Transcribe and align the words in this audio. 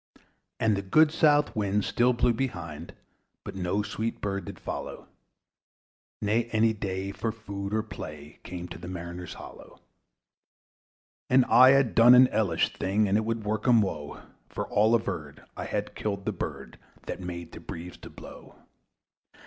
And 0.59 0.75
the 0.75 0.81
good 0.81 1.11
south 1.11 1.55
wind 1.55 1.85
still 1.85 2.11
blew 2.11 2.33
behind 2.33 2.95
But 3.43 3.53
no 3.55 3.83
sweet 3.83 4.19
bird 4.19 4.45
did 4.45 4.57
follow, 4.57 5.05
Nor 6.23 6.45
any 6.51 6.73
day 6.73 7.11
for 7.11 7.31
food 7.31 7.71
or 7.71 7.83
play 7.83 8.39
Came 8.41 8.67
to 8.69 8.79
the 8.79 8.87
mariners' 8.87 9.35
hollo! 9.35 9.79
And 11.29 11.45
I 11.45 11.69
had 11.73 11.93
done 11.93 12.15
an 12.15 12.25
hellish 12.25 12.73
thing, 12.73 13.07
And 13.07 13.15
it 13.15 13.25
would 13.25 13.43
work 13.45 13.67
'em 13.67 13.79
woe: 13.83 14.23
For 14.49 14.65
all 14.69 14.95
averred, 14.95 15.43
I 15.55 15.65
had 15.65 15.93
killed 15.93 16.25
the 16.25 16.31
bird 16.31 16.79
That 17.05 17.19
made 17.21 17.51
the 17.51 17.59
breeze 17.59 17.97
to 17.97 18.09
blow. 18.09 18.55